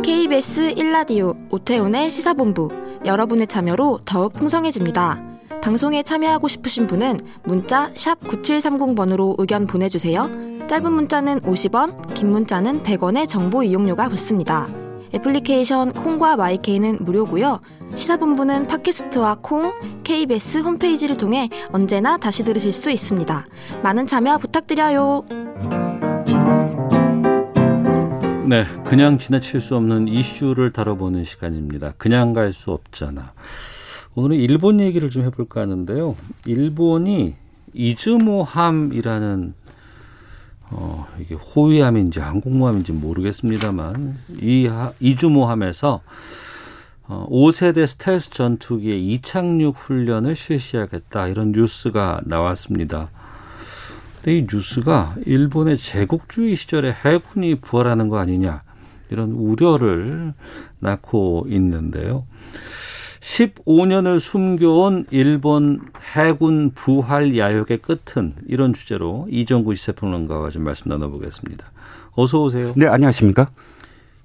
[0.01, 2.69] KBS 1라디오 오태훈의 시사본부
[3.05, 5.21] 여러분의 참여로 더욱 풍성해집니다.
[5.61, 10.29] 방송에 참여하고 싶으신 분은 문자 9730번으로 의견 보내주세요.
[10.69, 14.82] 짧은 문자는 50원, 긴 문자는 100원의 정보 이용료가 붙습니다.
[15.13, 17.59] 애플리케이션 콩과 마이케이는 무료고요.
[17.95, 19.73] 시사본부는 팟캐스트와 콩,
[20.03, 23.45] KBS 홈페이지를 통해 언제나 다시 들으실 수 있습니다.
[23.83, 25.23] 많은 참여 부탁드려요.
[28.47, 31.93] 네, 그냥 지나칠 수 없는 이슈를 다뤄보는 시간입니다.
[31.97, 33.33] 그냥 갈 수 없잖아.
[34.15, 36.15] 오늘은 일본 얘기를 좀 해볼까 하는데요.
[36.45, 37.35] 일본이
[37.73, 39.53] 이즈모함이라는
[40.75, 46.01] 어, 이게 호위함인지 항공모함인지 모르겠습니다만 이 이즈모함에서
[47.05, 53.09] 어, 5세대 스텔스 전투기의 이착륙 훈련을 실시하겠다 이런 뉴스가 나왔습니다.
[54.15, 58.63] 근데 이 뉴스가 일본의 제국주의 시절에 해군이 부활하는 거 아니냐
[59.09, 60.33] 이런 우려를
[60.79, 62.25] 낳고 있는데요.
[63.23, 65.79] 15년을 숨겨온 일본
[66.13, 71.71] 해군 부활 야욕의 끝은 이런 주제로 이정구 시사평론가와 좀 말씀 나눠보겠습니다.
[72.15, 72.73] 어서 오세요.
[72.75, 73.49] 네, 안녕하십니까?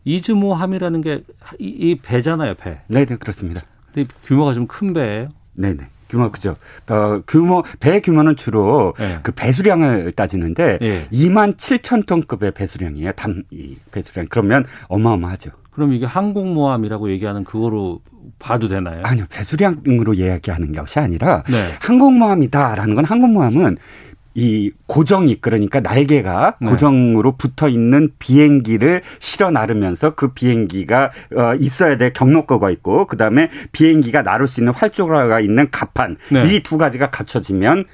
[0.05, 2.81] 이즈모함이라는 게이 배잖아요, 배.
[2.89, 3.63] 네, 네, 그렇습니다.
[3.95, 5.29] 근데 규모가 좀 큰 배예요.
[5.55, 5.89] 네, 네.
[6.09, 6.57] 규모 그죠.
[6.89, 9.19] 어, 규모 배 규모는 주로 네.
[9.23, 11.09] 그 배수량을 따지는데 네.
[11.13, 13.13] 2만 7천 톤급의 배수량이에요.
[13.13, 13.43] 담이
[13.93, 14.27] 배수량.
[14.29, 15.51] 그러면 어마어마하죠.
[15.71, 18.01] 그럼 이게 항공모함이라고 얘기하는 그거로
[18.39, 19.03] 봐도 되나요?
[19.05, 19.27] 아니요.
[19.31, 21.57] 배수량으로 이야기하는 것이 아니라 네.
[21.81, 23.77] 항공모함이다라는 건 항공모함은
[24.39, 26.71] 이 고정이 그러니까 날개가 네.
[26.71, 34.23] 고정으로 붙어 있는 비행기를 실어 나르면서 그 비행기가 어 있어야 될 경로거가 있고 그다음에 비행기가
[34.23, 36.45] 나를 수 있는 활주로가 있는 갑판 네.
[36.45, 37.85] 이두 가지가 갖춰지면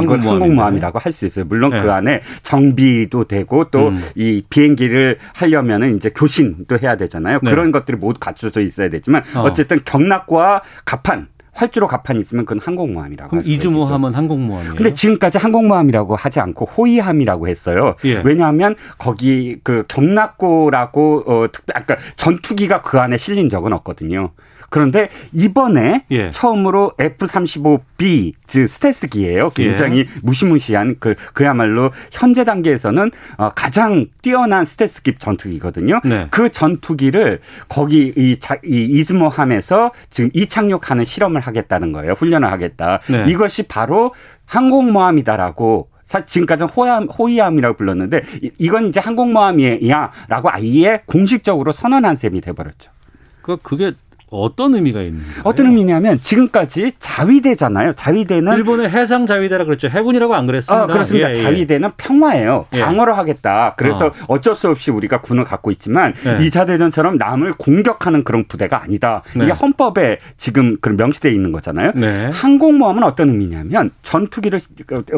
[0.00, 1.46] 이걸 항공모함이라고 할 수 있어요.
[1.46, 1.82] 물론 네.
[1.82, 4.42] 그 안에 정비도 되고 또이 음.
[4.48, 7.40] 비행기를 하려면은 이제 교신도 해야 되잖아요.
[7.42, 7.50] 네.
[7.50, 9.52] 그런 것들이 모두 갖춰져 있어야 되지만 어.
[9.52, 11.26] 쨌든 경락과 갑판
[11.58, 14.74] 활주로 갑판이 있으면 그건 항공모함이라고 그럼 이주모함은 항공모함이에요.
[14.76, 17.96] 근데 지금까지 항공모함이라고 하지 않고 호위함이라고 했어요.
[18.04, 18.22] 예.
[18.24, 24.30] 왜냐하면 거기 그 경락고라고 어 특별 아까 전투기가 그 안에 실린 적은 없거든요.
[24.70, 26.30] 그런데 이번에 예.
[26.30, 29.50] 처음으로 F-35B 즉 스텔스기예요.
[29.50, 30.06] 굉장히 예.
[30.22, 36.00] 무시무시한 그 그야말로 현재 단계에서는 어, 가장 뛰어난 스텔스급 전투기거든요.
[36.04, 36.26] 네.
[36.30, 42.12] 그 전투기를 거기 이, 자, 이 이즈모함에서 지금 이착륙하는 실험을 하겠다는 거예요.
[42.12, 43.00] 훈련을 하겠다.
[43.08, 43.24] 네.
[43.28, 45.88] 이것이 바로 항공모함이다라고
[46.24, 48.22] 지금까지는 호위함, 호위함이라고 불렀는데
[48.58, 52.90] 이건 이제 항공모함이야라고 아예 공식적으로 선언한 셈이 돼버렸죠.
[53.42, 53.92] 그 그게
[54.30, 55.42] 어떤 의미가 있는 거예요?
[55.44, 57.94] 어떤 의미냐면 지금까지 자위대잖아요.
[57.94, 59.88] 자위대는 일본의 해상 자위대라 그랬죠.
[59.88, 60.84] 해군이라고 안 그랬습니다.
[60.84, 61.28] 어, 그렇습니다.
[61.28, 61.42] 예, 예.
[61.42, 62.66] 자위대는 평화예요.
[62.74, 62.80] 예.
[62.80, 63.74] 방어를 하겠다.
[63.76, 64.12] 그래서 어.
[64.28, 66.36] 어쩔 수 없이 우리가 군을 갖고 있지만 네.
[66.38, 69.22] 2차 대전처럼 남을 공격하는 그런 부대가 아니다.
[69.34, 69.44] 네.
[69.44, 71.92] 이게 헌법에 지금 그런 명시되어 있는 거잖아요.
[71.94, 72.30] 네.
[72.32, 74.60] 항공모함은 어떤 의미냐면 전투기를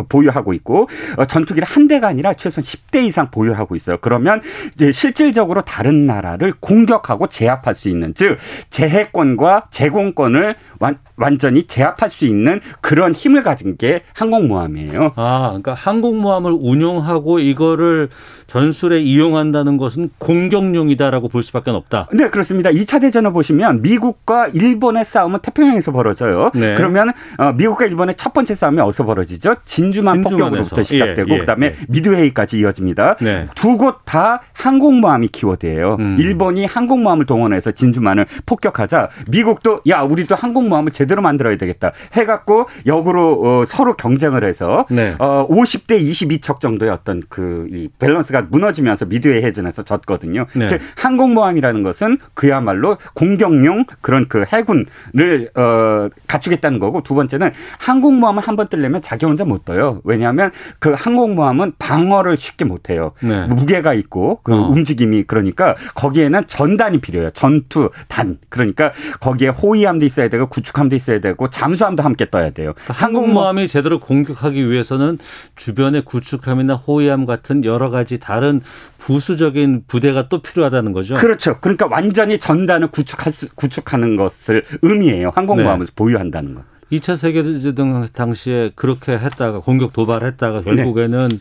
[0.09, 3.99] 보유하고 있고 어, 전투기를 한 대가 아니라 최소한 10대 이상 보유하고 있어요.
[4.01, 4.41] 그러면
[4.75, 8.39] 이제 실질적으로 다른 나라를 공격하고 제압할 수 있는 즉
[8.71, 15.13] 재해 제해권과 제공권을 완, 완전히 제압할 수 있는 그런 힘을 가진 게 항공모함이에요.
[15.17, 18.09] 아, 그러니까 항공모함을 운용하고 이거를
[18.47, 22.09] 전술에 이용한다는 것은 공격용이다라고 볼 수밖에 없다.
[22.13, 22.71] 네, 그렇습니다.
[22.71, 26.51] 2차 대전을 보시면 미국과 일본의 싸움은 태평양에서 벌어져요.
[26.55, 26.75] 네.
[26.75, 29.57] 그러면 어, 미국과 일본의 첫 번째 싸움이 어디서 벌어지죠?
[29.65, 31.75] 진주만 폭격으로부터 시작되고 예, 예, 그다음에 예.
[31.89, 33.17] 미드웨이까지 이어집니다.
[33.21, 33.47] 네.
[33.55, 35.97] 두곳 다 항공모함이 키워드예요.
[36.01, 36.17] 음.
[36.19, 38.90] 일본이 항공모함을 동원해서 진주만을 폭격하죠.
[38.91, 45.15] 나오자마자 미국도 야 우리도 항공모함을 제대로 만들어야 되겠다 해갖고 역으로 어, 서로 경쟁을 해서 네.
[45.19, 50.47] 어, 50대 22척 정도의 어떤 그 이 밸런스가 무너지면서 미드웨이 해전에서 졌거든요.
[50.55, 50.67] 네.
[50.67, 58.57] 즉 항공모함이라는 것은 그야말로 공격용 그런 그 해군을 어, 갖추겠다는 거고 두 번째는 항공모함을 한
[58.57, 60.01] 번 뜨려면 자기 혼자 못 떠요.
[60.05, 60.51] 왜냐하면
[60.81, 63.13] 그 항공모함은 방어를 쉽게 못 해요.
[63.23, 63.47] 네.
[63.47, 64.69] 무게가 있고 그 어.
[64.69, 67.31] 움직임이 그러니까 거기에는 전단이 필요해요.
[67.31, 68.80] 전투 단 그러니까
[69.21, 72.73] 거기에 호위함도 있어야 되고 구축함도 있어야 되고 잠수함도 함께 떠야 돼요.
[72.75, 75.19] 그러니까 항공모함이 제대로 공격하기 위해서는
[75.57, 78.61] 주변에 구축함이나 호위함 같은 여러 가지 다른
[78.99, 81.15] 부수적인 부대가 또 필요하다는 거죠.
[81.15, 81.59] 그렇죠.
[81.61, 85.33] 그러니까 완전히 전단을 구축할 수, 구축하는 것을 의미해요.
[85.35, 85.93] 항공모함을 네.
[85.95, 86.65] 보유한다는 것.
[86.93, 91.39] 2차 세계대전 당시에 그렇게 했다가 공격 도발했다가 결국에는 네.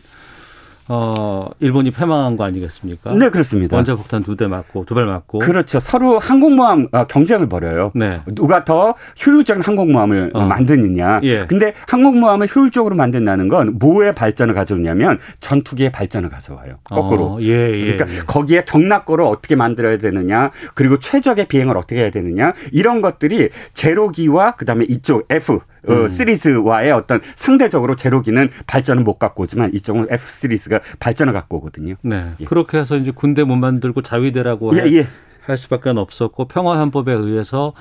[0.92, 3.12] 어, 일본이 패망한 거 아니겠습니까?
[3.14, 3.76] 네, 그렇습니다.
[3.76, 5.38] 원자 폭탄 두 대 맞고, 두 발 맞고.
[5.38, 5.78] 그렇죠.
[5.78, 7.92] 서로 항공모함 어, 경쟁을 벌여요.
[7.94, 8.20] 네.
[8.26, 10.44] 누가 더 효율적인 항공모함을 어.
[10.46, 11.20] 만드느냐.
[11.22, 11.46] 예.
[11.46, 16.78] 근데 항공모함을 효율적으로 만든다는 건 뭐의 발전을 가져오냐면 전투기의 발전을 가져와요.
[16.82, 17.34] 거꾸로.
[17.34, 18.18] 어, 예, 예, 그러니까 예.
[18.26, 24.86] 거기에 경락고를 어떻게 만들어야 되느냐, 그리고 최적의 비행을 어떻게 해야 되느냐, 이런 것들이 제로기와 그다음에
[24.88, 26.08] 이쪽 F 어, 음.
[26.08, 31.94] 시리즈와의 어떤 상대적으로 제로기는 발전을 못 갖고 오지만 이쪽은 F 시리즈가 발전을 갖고 오거든요.
[32.02, 32.32] 네.
[32.40, 32.44] 예.
[32.44, 35.06] 그렇게 해서 이제 군대 못 만들고 자위대라고 예, 예.
[35.42, 37.72] 할 수밖에 없었고 평화헌법에 의해서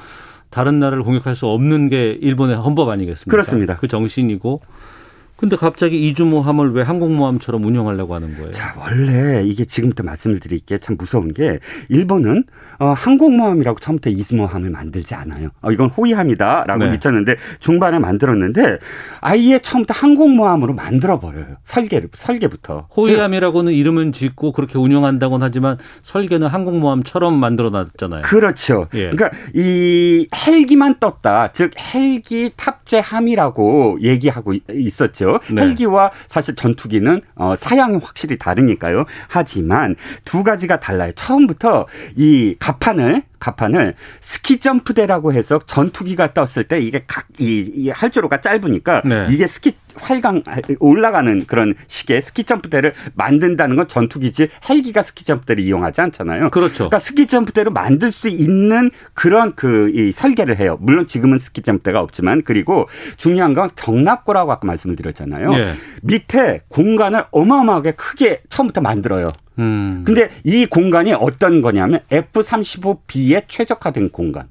[0.50, 3.30] 다른 나라를 공격할 수 없는 게 일본의 헌법 아니겠습니까?
[3.30, 3.78] 그렇습니다.
[3.78, 4.62] 그 정신이고
[5.40, 8.52] 근데 갑자기 이주모함을 왜 항공모함처럼 운영하려고 하는 거예요?
[8.52, 12.44] 자, 원래 이게 지금부터 말씀을 드릴게 참 무서운 게 일본은
[12.80, 15.50] 어, 항공모함이라고 처음부터 이즈모함을 만들지 않아요.
[15.62, 16.92] 어, 이건 호위함이다라고 네.
[16.92, 18.80] 미쳤는데 중반에 만들었는데
[19.22, 21.56] 아예 처음부터 항공모함으로 만들어 버려요.
[21.64, 22.88] 설계를 설계부터.
[22.96, 28.24] 호위함이라고는 이름은 짓고 그렇게 운영한다고는 하지만 설계는 항공모함처럼 만들어 놨잖아요.
[28.24, 28.88] 그렇죠.
[28.94, 29.10] 예.
[29.10, 31.54] 그러니까 이 헬기만 떴다.
[31.54, 35.29] 즉 헬기 탑재함이라고 얘기하고 있었죠.
[35.52, 35.62] 네.
[35.62, 39.06] 헬기와 사실 전투기는 어, 사양이 확실히 다르니까요.
[39.28, 41.12] 하지만 두 가지가 달라요.
[41.16, 48.42] 처음부터 이 가판을 가판을 스키 점프대라고 해서 전투기가 떴을 때 이게 각, 이, 이 할주로가
[48.42, 49.28] 짧으니까 네.
[49.30, 50.44] 이게 스키 활강
[50.80, 56.52] 올라가는 그런 식의 스키 점프대를 만든다는 건 전투기지 헬기가 스키 점프대를 이용하지 않잖아요.
[56.52, 56.90] 그렇죠.
[56.90, 60.78] 그러니까 스키 점프대를 만들 수 있는 그런 그 이 설계를 해요.
[60.80, 65.52] 물론 지금은 스키 점프대가 없지만 그리고 중요한 건 경납고라고 아까 말씀을 드렸잖아요.
[65.52, 65.74] 네.
[66.04, 69.32] 밑에 공간을 어마어마하게 크게 처음부터 만들어요.
[69.60, 70.04] 음.
[70.06, 74.48] 근데 이 공간이 어떤 거냐면 F-35B에 최적화된 공간.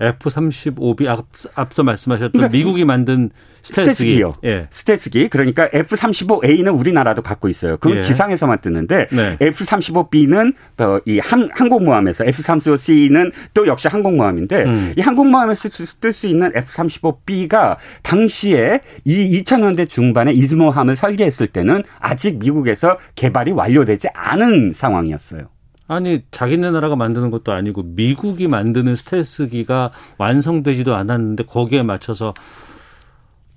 [0.00, 1.06] F-35B
[1.54, 3.30] 앞서 말씀하셨던 그러니까 미국이 만든
[3.62, 4.20] 스텔스기.
[4.20, 4.68] 요 예.
[4.70, 5.28] 스텔스기.
[5.28, 7.76] 그러니까 F-35A는 우리나라도 갖고 있어요.
[7.76, 8.02] 그건 예.
[8.02, 9.36] 지상에서만 뜨는데 네.
[9.40, 10.54] F-35B는
[11.06, 14.94] 이 항, 항공모함에서 F-35C는 또 역시 항공모함인데 음.
[14.96, 23.52] 이 항공모함에서 쓸수 있는 F-35B가 당시에 이 2000년대 중반에 이즈모함을 설계했을 때는 아직 미국에서 개발이
[23.52, 25.48] 완료되지 않은 상황이었어요.
[25.90, 32.32] 아니 자기네 나라가 만드는 것도 아니고 미국이 만드는 스텔스기가 완성되지도 않았는데 거기에 맞춰서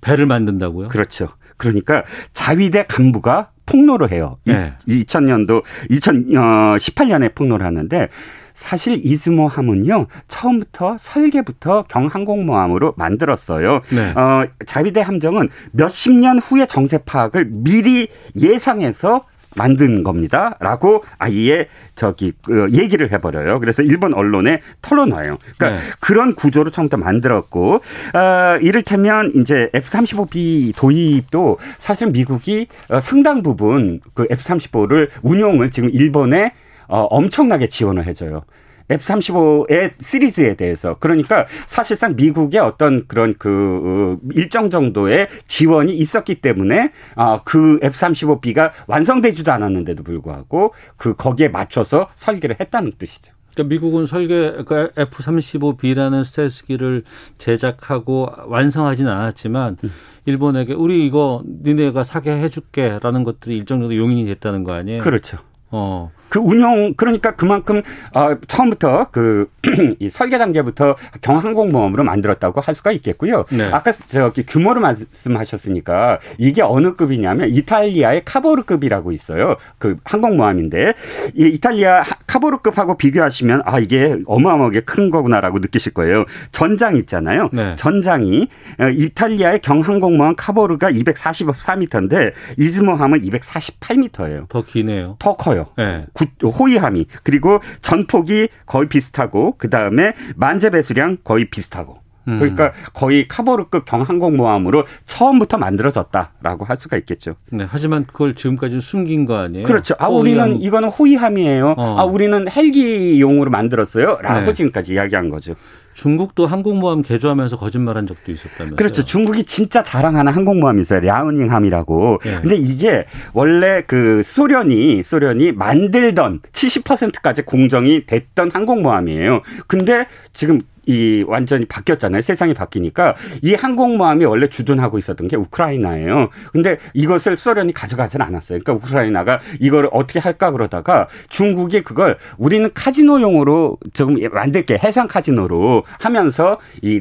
[0.00, 0.88] 배를 만든다고요?
[0.88, 1.28] 그렇죠.
[1.56, 4.38] 그러니까 자위대 간부가 폭로를 해요.
[4.44, 4.74] 네.
[4.88, 8.08] 2000년도 2018년에 폭로를 하는데
[8.52, 13.80] 사실 이즈모함은요 처음부터 설계부터 경항공모함으로 만들었어요.
[13.92, 14.10] 네.
[14.10, 22.32] 어, 자위대 함정은 몇십 년 후의 정세 파악을 미리 예상해서 만든 겁니다 라고 아예 저기
[22.42, 23.60] 그 얘기를 해버려요.
[23.60, 25.38] 그래서 일본 언론에 털어놔요.
[25.56, 25.78] 그러니까 네.
[26.00, 34.26] 그런 구조를 처음부터 만들었고 어, 이를테면 이제 F-35B 도입도 사실 미국이 어, 상당 부분 그
[34.30, 36.52] F-35를 운용을 지금 일본에
[36.86, 38.42] 어, 엄청나게 지원을 해줘요.
[38.88, 46.92] F-35의 시리즈에 대해서 그러니까 사실상 미국의 어떤 그런 그 어, 일정 정도의 지원이 있었기 때문에
[47.16, 53.32] 아, 그 F-35B가 완성되지도 않았는데도 불구하고 그 거기에 맞춰서 설계를 했다는 뜻이죠.
[53.54, 57.04] 그러니까 미국은 설계 그러니까 F-35B라는 스텔스기를
[57.38, 59.90] 제작하고 완성하지는 않았지만 음.
[60.26, 65.02] 일본에게 우리 이거 니네가 사게 해줄게라는 것들이 일정 정도 용인이 됐다는 거 아니에요?
[65.02, 65.38] 그렇죠.
[65.70, 66.10] 어.
[66.28, 67.82] 그 운영 그러니까 그만큼
[68.14, 69.48] 어, 처음부터 그
[69.98, 73.44] 이 설계 단계부터 경항공모함으로 만들었다고 할 수가 있겠고요.
[73.50, 73.68] 네.
[73.72, 79.56] 아까 저기 규모를 말씀하셨으니까 이게 어느 급이냐면 이탈리아의 카보르급이라고 있어요.
[79.78, 80.94] 그 항공모함인데
[81.34, 86.24] 이 이탈리아 카보르급하고 비교하시면 아 이게 어마어마하게 큰 거구나라고 느끼실 거예요.
[86.52, 87.48] 전장 있잖아요.
[87.52, 87.76] 네.
[87.76, 88.48] 전장이
[88.80, 94.48] 어, 이탈리아의 경항공모함 카보르가 244m인데 이즈모함은 248m예요.
[94.48, 95.16] 더 기네요.
[95.18, 95.66] 더 커요.
[95.76, 96.06] 네.
[96.42, 102.38] 호위함이 그리고 전폭이 거의 비슷하고 그 다음에 만재 배수량 거의 비슷하고 음.
[102.38, 107.36] 그러니까 거의 카보르급 경항공모함으로 처음부터 만들어졌다라고 할 수가 있겠죠.
[107.50, 109.66] 네, 하지만 그걸 지금까지 숨긴 거 아니에요?
[109.66, 109.94] 그렇죠.
[109.98, 111.74] 아, 우리는 이거는 호위함이에요.
[111.76, 111.96] 어.
[111.98, 114.18] 아, 우리는 헬기용으로 만들었어요.
[114.22, 114.52] 라고 네.
[114.52, 115.54] 지금까지 이야기한 거죠.
[115.94, 118.76] 중국도 항공모함 개조하면서 거짓말한 적도 있었다면서요?
[118.76, 119.04] 그렇죠.
[119.04, 121.00] 중국이 진짜 자랑하는 항공모함이 있어요.
[121.00, 122.18] 랴오닝함이라고.
[122.24, 122.40] 네.
[122.40, 129.42] 근데 이게 원래 그 소련이 소련이 만들던 70%까지 공정이 됐던 항공모함이에요.
[129.66, 132.22] 근데 지금 이 완전히 바뀌었잖아요.
[132.22, 136.30] 세상이 바뀌니까 이 항공모함이 원래 주둔하고 있었던 게 우크라이나예요.
[136.52, 138.58] 근데 이것을 소련이 가져가지는 않았어요.
[138.58, 146.58] 그러니까 우크라이나가 이걸 어떻게 할까 그러다가 중국이 그걸 우리는 카지노용으로 좀 만들게 해상 카지노로 하면서
[146.82, 147.00] 이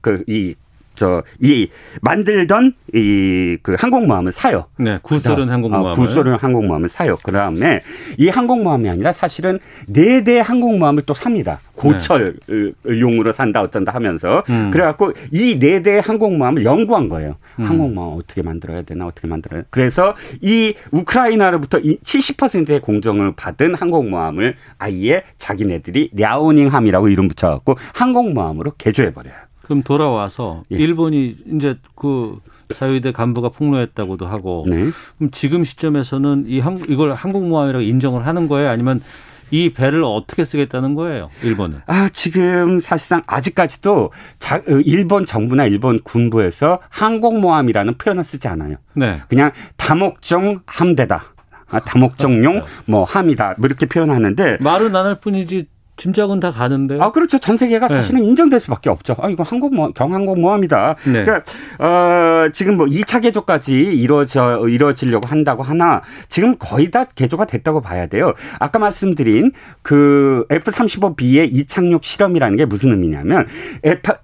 [0.00, 0.54] 그이
[0.94, 1.68] 저이
[2.02, 4.66] 만들던 이 그 항공모함을 사요.
[4.78, 5.84] 네, 구소련 항공모함.
[5.86, 7.16] 어, 구소련 항공모함을 사요.
[7.22, 7.80] 그 다음에
[8.18, 11.58] 이 항공모함이 아니라 사실은 네 대 항공모함을 또 삽니다.
[11.74, 14.70] 고철용으로 산다 어쩐다 하면서 음.
[14.72, 17.36] 그래갖고 이 네 대 항공모함을 연구한 거예요.
[17.58, 17.64] 음.
[17.64, 19.66] 항공모함 어떻게 만들어야 되나 어떻게 만들어야 돼.
[19.70, 29.34] 그래서 이 우크라이나로부터 70%의 공정을 받은 항공모함을 아예 자기네들이 랴오닝함이라고 이름 붙여갖고 항공모함으로 개조해 버려요.
[29.64, 30.76] 그럼 돌아와서 예.
[30.76, 32.38] 일본이 이제 그
[32.74, 34.90] 자유대 간부가 폭로했다고도 하고 네.
[35.18, 38.70] 그럼 지금 시점에서는 이 항, 이걸 항공모함이라고 인정을 하는 거예요?
[38.70, 39.02] 아니면
[39.50, 41.80] 이 배를 어떻게 쓰겠다는 거예요, 일본은?
[41.86, 48.76] 아, 지금 사실상 아직까지도 자, 어, 일본 정부나 일본 군부에서 항공모함이라는 표현을 쓰지 않아요.
[48.94, 49.20] 네.
[49.28, 51.24] 그냥 다목적 함대다.
[51.68, 53.54] 아, 다목적용 뭐 함이다.
[53.58, 56.98] 뭐 이렇게 표현하는데 말은 안 할 뿐이지 짐작은 다 가는데.
[57.00, 57.38] 아 그렇죠.
[57.38, 57.94] 전 세계가 네.
[57.94, 58.26] 사실은 네.
[58.26, 59.14] 인정될 수밖에 없죠.
[59.20, 60.96] 아 이거 항공 모 경항공 모함이다.
[61.06, 61.24] 네.
[61.24, 61.44] 그러니까
[61.78, 68.06] 어 지금 뭐 2차 개조까지 이루어져 이루어지려고 한다고 하나 지금 거의 다 개조가 됐다고 봐야
[68.06, 68.34] 돼요.
[68.58, 69.52] 아까 말씀드린
[69.82, 73.46] 그 F-35B의 이착륙 실험이라는 게 무슨 의미냐면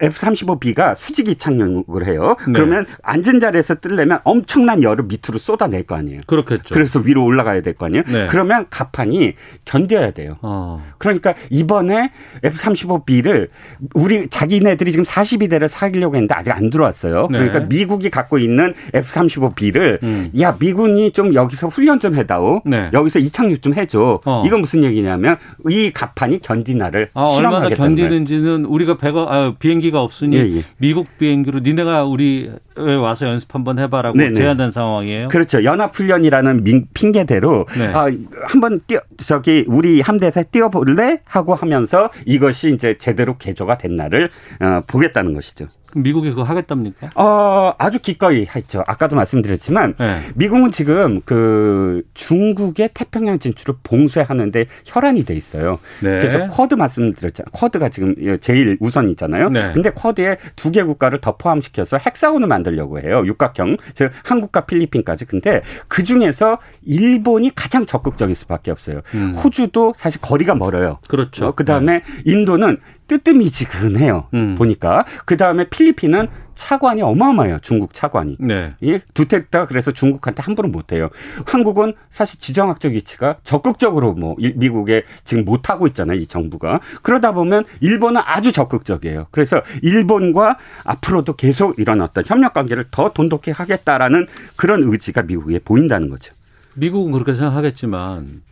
[0.00, 2.37] F-35B가 수직 이착륙을 해요.
[2.46, 2.52] 네.
[2.52, 6.20] 그러면 앉은 자리에서 뜰려면 엄청난 열을 밑으로 쏟아낼 거 아니에요.
[6.26, 6.74] 그렇겠죠.
[6.74, 8.02] 그래서 위로 올라가야 될 거 아니에요.
[8.09, 8.26] 네.
[8.28, 10.37] 그러면 가판이 견뎌야 돼요.
[10.42, 10.85] 어.
[10.98, 12.11] 그러니까 이 번에
[12.42, 13.49] F-35B를
[13.94, 17.29] 우리 자기네들이 지금 42대를 사기려고 했는데 아직 안 들어왔어요.
[17.31, 17.38] 네.
[17.38, 20.31] 그러니까 미국이 갖고 있는 F-35B를 음.
[20.40, 22.62] 야 미군이 좀 여기서 훈련 좀 해다오.
[22.64, 22.90] 네.
[22.92, 24.20] 여기서 이착륙 좀 해줘.
[24.25, 24.44] 어.
[24.46, 25.37] 이건 무슨 얘기냐면
[25.68, 30.62] 이 가판이 견디나를 아, 얼마나 견디는지는 우리가 배가 아, 비행기가 없으니 예, 예.
[30.79, 34.35] 미국 비행기로 니네가 우리 와서 연습 한번 해봐라고 네네.
[34.35, 35.29] 제안한 상황이에요.
[35.29, 35.64] 그렇죠.
[35.64, 37.87] 연합훈련이라는 핑계대로 네.
[37.92, 38.07] 아,
[38.46, 44.82] 한번 뛰어 저기 우리 함대에서 뛰어볼래 하고 하면서 이것이 이제 제대로 개조가 된 날을 어,
[44.86, 45.66] 보겠다는 것이죠.
[45.94, 47.11] 미국이 그거 하겠답니까?
[47.14, 48.83] 어, 아주 기꺼이 했죠.
[48.87, 50.20] 아까도 말씀드렸지만 네.
[50.35, 55.79] 미국은 지금 그 중국의 태평양 진출을 봉쇄하는데 혈안이 돼 있어요.
[56.00, 56.18] 네.
[56.18, 57.50] 그래서 쿼드 말씀드렸잖아요.
[57.53, 59.50] 쿼드가 지금 제일 우선이잖아요.
[59.50, 59.72] 네.
[59.72, 63.24] 근데 쿼드에 두 개 국가를 더 포함시켜서 핵사원을 만들려고 해요.
[63.26, 63.76] 육각형.
[63.94, 65.24] 즉 한국과 필리핀까지.
[65.24, 69.00] 근데 그 중에서 일본이 가장 적극적일 수밖에 없어요.
[69.14, 69.35] 음.
[69.35, 70.98] 호주도 사실 거리가 멀어요.
[71.09, 71.46] 그렇죠.
[71.48, 72.22] 어, 그다음에 네.
[72.24, 72.79] 인도는
[73.11, 74.29] 뜨뜻미지근해요.
[74.35, 74.55] 음.
[74.55, 77.59] 보니까 그 다음에 필리핀은 차관이 어마어마해요.
[77.61, 78.37] 중국 차관이.
[78.38, 78.75] 네.
[78.85, 81.09] 예, 두택다 그래서 중국한테 함부로 못해요.
[81.46, 86.18] 한국은 사실 지정학적 위치가 적극적으로 뭐 미국에 지금 못 하고 있잖아요.
[86.20, 89.27] 이 정부가 그러다 보면 일본은 아주 적극적이에요.
[89.33, 96.11] 그래서 일본과 앞으로도 계속 이런 어떤 협력 관계를 더 돈독히 하겠다라는 그런 의지가 미국에 보인다는
[96.11, 96.33] 거죠.
[96.75, 98.42] 미국은 그렇게 생각하겠지만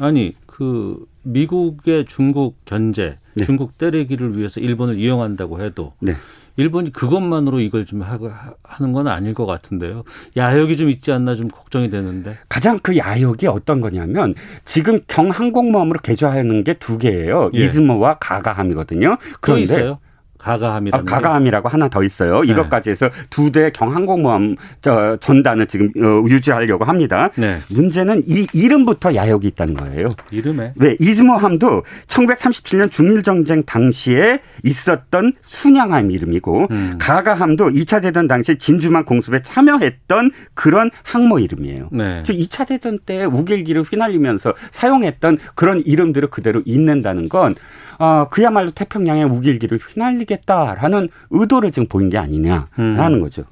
[0.00, 3.44] 아니 그 미국의 중국 견제, 네.
[3.44, 6.14] 중국 때리기를 위해서 일본을 이용한다고 해도 네.
[6.56, 8.30] 일본이 그것만으로 이걸 좀 하고
[8.62, 10.04] 하는 건 아닐 것 같은데요.
[10.36, 12.36] 야욕이 좀 있지 않나 좀 걱정이 되는데.
[12.48, 14.34] 가장 그 야욕이 어떤 거냐면
[14.66, 17.50] 지금 경항공모함으로 개조하는 게 두 개예요.
[17.54, 17.64] 예.
[17.64, 19.16] 이즈모와 가가함이거든요.
[19.40, 19.94] 그런데?
[20.42, 22.40] 가가함이라는 아, 가가함이라고 하나 더 있어요.
[22.42, 22.52] 네.
[22.52, 27.28] 이것까지 해서 두 대 경항공모함 저 전단을 지금 어, 유지하려고 합니다.
[27.36, 27.58] 네.
[27.68, 30.08] 문제는 이 이름부터 야욕이 있다는 거예요.
[30.30, 30.72] 이름에?
[30.76, 36.94] 왜 이즈모함도 1937년 중일 전쟁 당시에 있었던 순양함 이름이고 음.
[36.98, 41.88] 가가함도 2차 대전 당시 진주만 공습에 참여했던 그런 항모 이름이에요.
[41.92, 42.22] 네.
[42.24, 47.54] 즉 2차 대전 때 우길기를 휘날리면서 사용했던 그런 이름들을 그대로 있는다는 건
[47.98, 53.20] 어, 그야말로 태평양의 우길기를 휘날리 겠다라는 의도를 지금 보인 게 아니냐라는 음.
[53.20, 53.44] 거죠.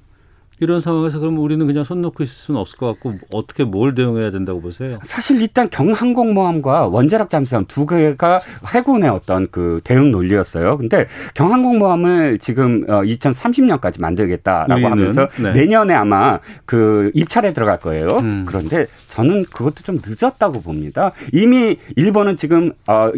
[0.60, 4.30] 이런 상황에서 그럼 우리는 그냥 손 놓고 있을 수는 없을 것 같고 어떻게 뭘 대응해야
[4.30, 4.98] 된다고 보세요?
[5.02, 8.40] 사실 일단 경항공모함과 원자력 잠수함 두 개가
[8.74, 10.76] 해군의 어떤 그 대응 논리였어요.
[10.76, 15.52] 근데 경항공모함을 지금 2030년까지 어, 만들겠다라고 우리는, 하면서 네.
[15.52, 18.18] 내년에 아마 그 입찰에 들어갈 거예요.
[18.18, 18.44] 음.
[18.46, 21.12] 그런데 저는 그것도 좀 늦었다고 봅니다.
[21.32, 23.10] 이미 일본은 지금 어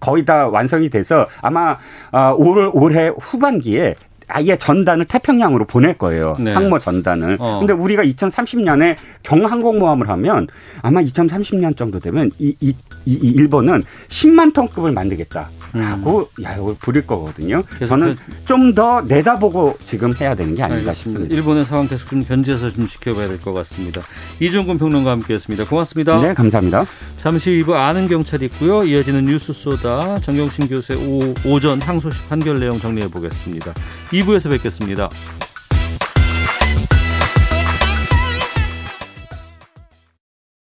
[0.00, 1.78] 거의 다 완성이 돼서 아마
[2.12, 3.94] 어, 올 올해 후반기에
[4.30, 6.36] 아예 전단을 태평양으로 보낼 거예요.
[6.38, 6.52] 네.
[6.52, 7.36] 항모 전단을.
[7.40, 7.58] 어.
[7.58, 10.46] 근데 우리가 2030년에 경항공모함을 하면
[10.82, 12.74] 아마 2030년 정도 되면 이, 이,
[13.04, 16.42] 이, 이 일본은 10만 톤급을 만들겠다라고 음.
[16.44, 17.62] 야욕을 부릴 거거든요.
[17.86, 20.94] 저는 좀 더 내다보고 지금 해야 되는 게 아닌가 알겠습니다.
[20.94, 21.34] 싶습니다.
[21.34, 24.00] 일본의 상황 계속 좀 견지해서 좀 지켜봐야 될 것 같습니다.
[24.38, 25.64] 이종근 평론가와 함께했습니다.
[25.64, 26.20] 고맙습니다.
[26.20, 26.84] 네, 감사합니다.
[27.16, 28.84] 잠시 후 2부 아는 경찰 있고요.
[28.84, 33.72] 이어지는 뉴스 쏘다 정경심 교수의 오, 오전 항소심 판결 내용 정리해 보겠습니다.
[34.20, 35.10] 2부에서 뵙겠습니다.